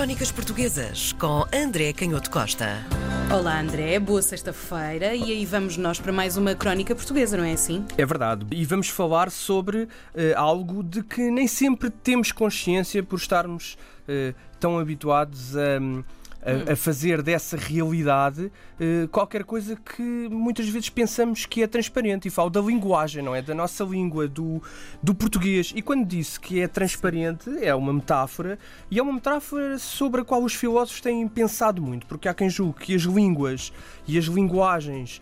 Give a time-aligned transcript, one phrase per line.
[0.00, 2.78] Crónicas Portuguesas com André Canhoto Costa.
[3.30, 7.52] Olá André, boa sexta-feira e aí vamos nós para mais uma crónica portuguesa, não é
[7.52, 7.84] assim?
[7.98, 8.46] É verdade.
[8.50, 9.88] E vamos falar sobre uh,
[10.36, 13.76] algo de que nem sempre temos consciência por estarmos
[14.08, 16.02] uh, tão habituados a.
[16.42, 22.28] A, a fazer dessa realidade uh, qualquer coisa que muitas vezes pensamos que é transparente.
[22.28, 23.42] E falo da linguagem, não é?
[23.42, 24.62] Da nossa língua, do,
[25.02, 25.70] do português.
[25.76, 28.58] E quando disse que é transparente, é uma metáfora,
[28.90, 32.48] e é uma metáfora sobre a qual os filósofos têm pensado muito, porque há quem
[32.48, 33.70] julgue que as línguas
[34.08, 35.20] e as linguagens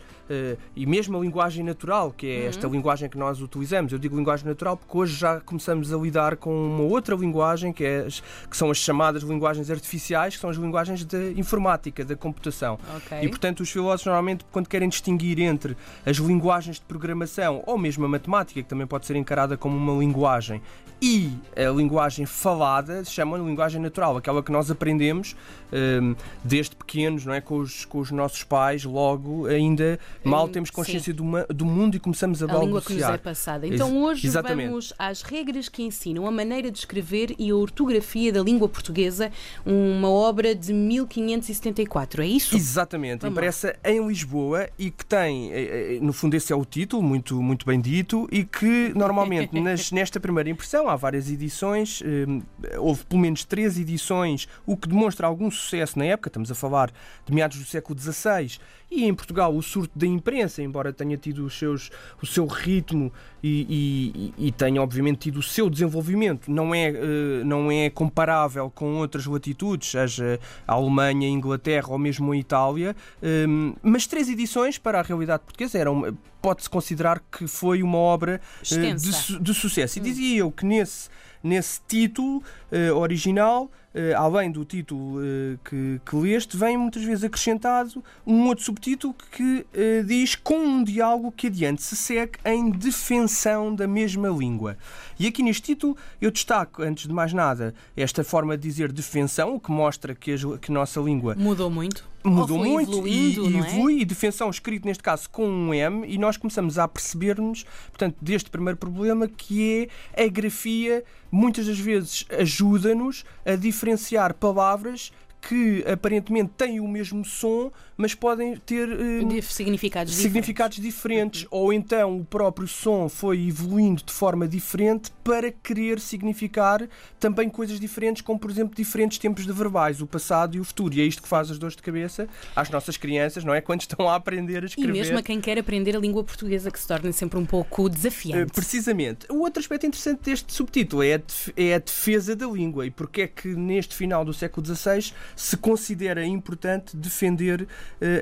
[0.74, 2.74] e mesmo a linguagem natural, que é esta uhum.
[2.74, 3.92] linguagem que nós utilizamos.
[3.92, 7.84] Eu digo linguagem natural porque hoje já começamos a lidar com uma outra linguagem, que,
[7.84, 12.16] é as, que são as chamadas linguagens artificiais, que são as linguagens da informática, da
[12.16, 12.78] computação.
[12.98, 13.22] Okay.
[13.22, 18.04] E, portanto, os filósofos normalmente, quando querem distinguir entre as linguagens de programação ou mesmo
[18.04, 20.60] a matemática, que também pode ser encarada como uma linguagem,
[21.00, 25.36] e a linguagem falada, chamam linguagem natural, aquela que nós aprendemos
[25.72, 27.40] um, desde pequenos, não é?
[27.40, 31.96] Com os, com os nossos pais, logo ainda mal hum, temos consciência do, do, mundo
[31.96, 33.66] e começamos a, a língua que nos é passada.
[33.66, 34.68] Então hoje Exatamente.
[34.68, 39.30] vamos às regras que ensinam a maneira de escrever e a ortografia da língua portuguesa,
[39.64, 42.56] uma obra de 1574, é isso?
[42.56, 43.90] Exatamente, vamos impressa lá.
[43.90, 47.66] em Lisboa e que tem, eh, eh, no fundo esse é o título, muito, muito
[47.66, 52.42] bem dito, e que normalmente nas, nesta primeira impressão há várias edições, hum,
[52.78, 56.90] houve pelo menos três edições, o que demonstra algum sucesso na época, estamos a falar
[57.24, 58.58] de meados do século XVI,
[58.90, 61.90] e em Portugal o surto da imprensa, embora tenha tido os seus,
[62.22, 67.44] o seu ritmo e, e, e tenha obviamente tido o seu desenvolvimento, não é, uh,
[67.44, 72.96] não é comparável com outras latitudes, seja a Alemanha, a Inglaterra ou mesmo a Itália,
[73.22, 78.40] um, mas três edições para a realidade portuguesa eram pode-se considerar que foi uma obra
[78.62, 79.98] uh, de, de, sucesso.
[79.98, 80.04] E hum.
[80.04, 81.08] dizia eu que nesse,
[81.42, 87.24] nesse título uh, original Uh, além do título uh, que, que leste, vem muitas vezes
[87.24, 89.66] acrescentado um outro subtítulo que
[90.06, 94.76] diz com um diálogo que adiante se segue em defensão da mesma língua.
[95.18, 99.54] E aqui neste título eu destaco, antes de mais nada, esta forma de dizer defensão,
[99.54, 103.58] o que mostra que a, que a nossa língua mudou muito mudou muito e, é?
[103.58, 104.02] evolui, é?
[104.02, 108.50] e defensão escrito neste caso com um M, e nós começamos a perceber-nos, portanto, deste
[108.50, 116.50] primeiro problema que é a grafia, muitas das vezes ajuda-nos a diferenciar palavras que aparentemente
[116.56, 121.40] têm o mesmo som, mas podem ter uh, significados, significados diferentes.
[121.40, 121.42] diferentes.
[121.44, 121.48] Uhum.
[121.50, 126.88] Ou então o próprio som foi evoluindo de forma diferente para querer significar
[127.18, 130.94] também coisas diferentes, como por exemplo diferentes tempos de verbais, o passado e o futuro.
[130.94, 133.60] E é isto que faz as dores de cabeça às nossas crianças, não é?
[133.60, 134.90] Quando estão a aprender a escrever.
[134.90, 137.88] E mesmo a quem quer aprender a língua portuguesa, que se torna sempre um pouco
[137.88, 138.50] desafiante.
[138.50, 139.26] Uh, precisamente.
[139.30, 141.20] O outro aspecto interessante deste subtítulo é a,
[141.56, 145.56] é a defesa da língua e porque é que neste final do século XVI se
[145.56, 147.66] considera importante defender uh,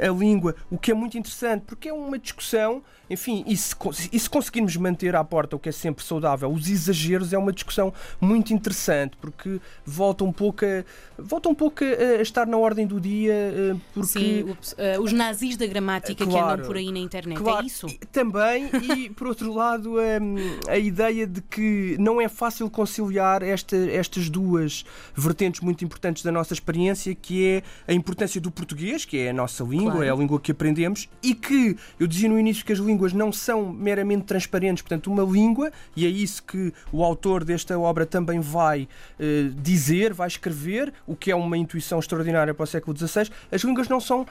[0.08, 3.74] a língua, o que é muito interessante, porque é uma discussão, enfim, e se,
[4.12, 7.52] e se conseguirmos manter à porta o que é sempre saudável, os exageros é uma
[7.52, 10.84] discussão muito interessante, porque volta um pouco a,
[11.18, 13.34] volta um pouco a, estar na ordem do dia,
[13.74, 14.06] uh, porque...
[14.06, 17.62] Sim, uh, os nazis da gramática claro, que andam por aí na internet, é claro,
[17.62, 17.86] é isso?
[18.12, 20.36] também, e por outro lado, um,
[20.68, 24.84] a ideia de que não é fácil conciliar esta, estas duas
[25.14, 29.32] vertentes muito importantes da nossa experiência que é a importância do português, que é a
[29.32, 30.06] nossa língua, claro.
[30.06, 33.32] é a língua que aprendemos, e que eu dizia no início que as línguas não
[33.32, 38.40] são meramente transparentes, portanto, uma língua, e é isso que o autor desta obra também
[38.40, 43.30] vai uh, dizer, vai escrever, o que é uma intuição extraordinária para o século XVI.
[43.50, 44.26] As línguas não são uh,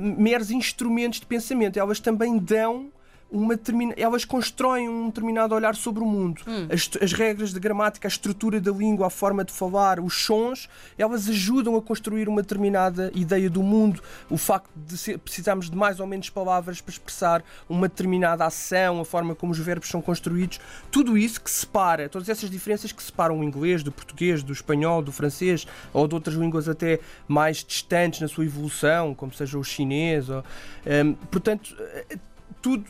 [0.00, 2.90] meros instrumentos de pensamento, elas também dão
[3.30, 3.58] uma
[3.96, 6.42] elas constroem um determinado olhar sobre o mundo.
[6.46, 6.68] Hum.
[6.70, 10.68] As, as, regras de gramática, a estrutura da língua, a forma de falar, os sons,
[10.96, 14.00] elas ajudam a construir uma determinada ideia do mundo.
[14.30, 19.00] O facto de ser, precisarmos de mais ou menos palavras para expressar uma determinada ação,
[19.00, 20.60] a forma como os verbos são construídos,
[20.90, 25.02] tudo isso que separa, todas essas diferenças que separam o inglês do português, do espanhol,
[25.02, 29.64] do francês ou de outras línguas até mais distantes na sua evolução, como seja o
[29.64, 30.30] chinês.
[30.30, 30.44] Ou,
[31.04, 31.76] um, portanto,
[32.66, 32.84] tudo,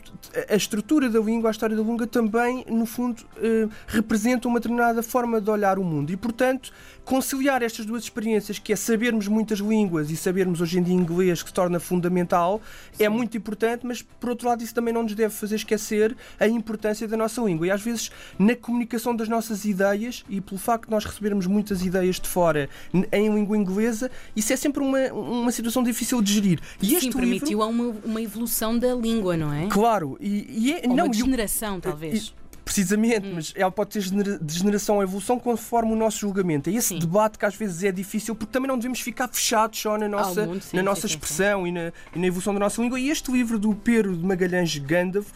[0.49, 5.03] a estrutura da língua, a história da língua também, no fundo, eh, representa uma determinada
[5.03, 6.11] forma de olhar o mundo.
[6.11, 6.73] E, portanto,
[7.05, 11.43] conciliar estas duas experiências, que é sabermos muitas línguas e sabermos hoje em dia inglês,
[11.43, 12.59] que se torna fundamental,
[12.93, 13.03] é Sim.
[13.03, 16.47] é muito importante, mas, por outro lado, isso também não nos deve fazer esquecer a
[16.47, 17.67] importância da nossa língua.
[17.67, 18.09] E, às vezes,
[18.39, 22.67] na comunicação das nossas ideias, e pelo facto de nós recebermos muitas ideias de fora
[23.11, 26.59] em língua inglesa, isso é sempre uma, uma situação difícil de gerir.
[26.81, 27.69] E Sim, permitiu livro...
[27.69, 29.66] uma, uma evolução da língua, não é?
[29.69, 32.33] Claro, e, e é, Ou não, uma degeneração, eu, talvez.
[32.63, 33.31] Precisamente, hum.
[33.35, 34.01] mas ela pode ter
[34.41, 36.69] de generação a evolução conforme o nosso julgamento.
[36.69, 36.99] É esse sim.
[36.99, 40.45] debate que às vezes é difícil, porque também não devemos ficar fechados só na nossa,
[40.45, 42.99] mundo, sim, na nossa sim, expressão E, na, e na evolução da nossa língua.
[42.99, 45.31] E este livro do Pedro de Magalhães Gandalf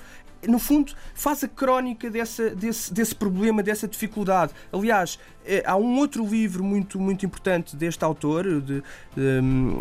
[0.48, 4.54] no fundo, faz a crónica dessa, desse, desse problema, dessa dificuldade.
[4.72, 8.84] Aliás, é, há um outro livro muito, muito importante deste autor, de,
[9.18, 9.78] hum,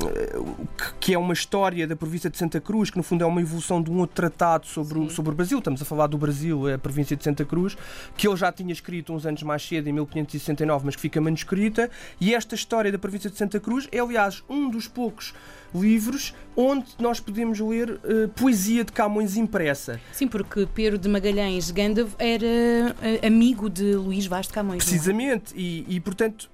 [0.99, 3.83] que é uma história da província de Santa Cruz, que no fundo é uma evolução
[3.83, 5.59] de um outro tratado sobre o, sobre o Brasil.
[5.59, 7.77] Estamos a falar do Brasil, a província de Santa Cruz,
[8.17, 11.91] que ele já tinha escrito uns anos mais cedo, em 1569, mas que fica manuscrita.
[12.21, 15.35] E esta história da província de Santa Cruz é, aliás, um dos poucos
[15.75, 20.01] livros onde nós podemos ler uh, poesia de Camões impressa.
[20.13, 24.83] Sim, porque Pedro de Magalhães Gandalf era uh, amigo de Luís Vaz de Camões.
[24.83, 24.87] É?
[24.87, 25.61] Precisamente, é?
[25.61, 26.51] e, e portanto.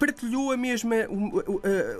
[0.00, 0.96] Partilhou a mesma,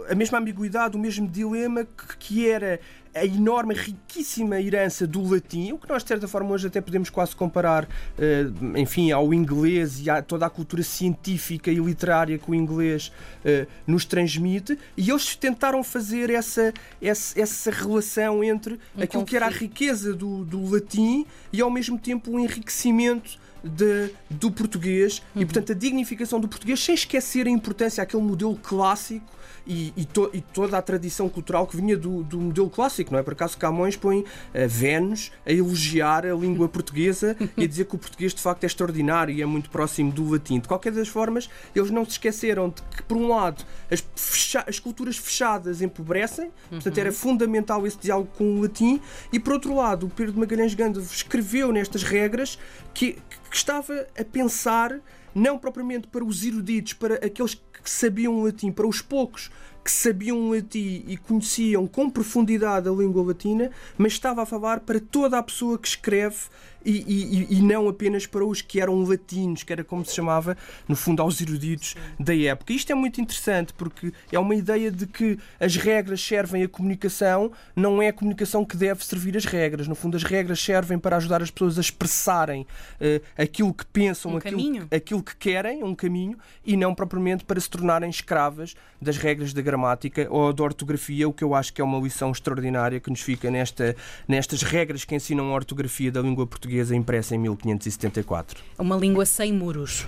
[0.08, 1.87] a mesma ambiguidade, o mesmo dilema
[2.19, 2.81] que, era
[3.14, 7.11] a enorme, riquíssima herança do latim, o que nós de certa forma hoje até podemos
[7.11, 7.87] quase comparar,
[8.19, 13.12] eh, enfim, ao inglês e a toda a cultura científica e literária que o inglês
[13.44, 16.73] eh, nos transmite, e eles tentaram fazer essa,
[17.03, 19.26] essa, essa relação entre um aquilo conflito.
[19.26, 24.51] que era a riqueza do, do latim e ao mesmo tempo o enriquecimento de, do
[24.51, 25.43] português uhum.
[25.43, 30.05] e, portanto, a dignificação do português sem esquecer a importância daquele modelo clássico e, e,
[30.05, 33.23] to, e, toda a tradição cultural que vinha do, do modelo clássico, não é?
[33.23, 34.27] Por acaso Camões põe uh,
[34.69, 38.67] Vênus a elogiar a língua portuguesa e a dizer que o português de facto é
[38.67, 40.59] extraordinário e é muito próximo do latim.
[40.59, 44.65] De qualquer das formas, eles não se esqueceram de que, por um lado, as, fecha
[44.67, 47.15] as culturas fechadas empobrecem, portanto era uhum.
[47.15, 49.01] fundamental esse diálogo com o latim,
[49.33, 52.59] e por outro lado, o Pedro de Magalhães Gandalf escreveu nestas regras
[52.93, 55.00] que, que estava a pensar
[55.35, 59.50] não propriamente para os eruditos, para aqueles que sabiam latim, para os poucos
[59.82, 65.00] que sabiam latim e conheciam com profundidade a língua latina, mas estava a falar para
[65.00, 66.37] toda a pessoa que escreve
[66.85, 70.56] e, e, e, não apenas para os que eram latinos, que era como se chamava,
[70.88, 72.73] no fundo, aos eruditos da época.
[72.73, 77.53] Isto é muito interessante porque é uma ideia de que as regras servem à comunicação,
[77.77, 79.87] não é a comunicação que deve servir as regras.
[79.87, 84.32] No fundo, as regras servem para ajudar as pessoas a expressarem uh, aquilo que pensam,
[84.32, 89.17] um aquilo, aquilo que querem, um caminho, e não propriamente para se tornarem escravas das
[89.17, 93.00] regras da gramática ou da ortografia, o que eu acho que é uma lição extraordinária
[93.00, 93.94] que nos fica nesta,
[94.26, 98.62] nestas regras que ensinam a ortografia da língua portuguesa portuguesa impressa em 1574.
[98.78, 100.06] Uma língua sem muros.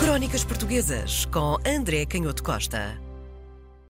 [0.00, 3.05] Crónicas Portuguesas com André Canhoto Costa.